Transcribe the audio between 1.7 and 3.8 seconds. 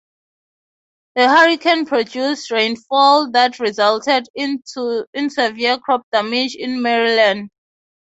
produced rainfall that